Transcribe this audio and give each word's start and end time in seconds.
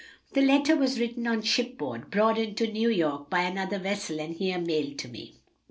"The 0.33 0.41
letter 0.41 0.75
was 0.75 0.99
written 0.99 1.27
on 1.27 1.43
shipboard, 1.43 2.09
brought 2.09 2.35
into 2.39 2.65
New 2.65 2.89
York 2.89 3.29
by 3.29 3.41
another 3.41 3.77
vessel 3.77 4.19
and 4.19 4.35
there 4.39 4.57
mailed 4.57 4.97
to 4.97 5.07
me." 5.07 5.35